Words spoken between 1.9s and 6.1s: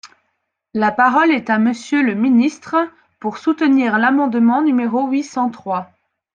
le ministre, pour soutenir l’amendement numéro huit cent trois.